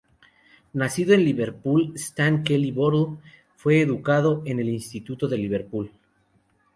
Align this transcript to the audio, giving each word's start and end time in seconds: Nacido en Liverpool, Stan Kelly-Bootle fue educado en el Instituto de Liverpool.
Nacido 0.73 1.13
en 1.13 1.23
Liverpool, 1.23 1.91
Stan 1.93 2.43
Kelly-Bootle 2.43 3.19
fue 3.55 3.81
educado 3.81 4.41
en 4.45 4.59
el 4.59 4.67
Instituto 4.69 5.27
de 5.27 5.37
Liverpool. 5.37 5.91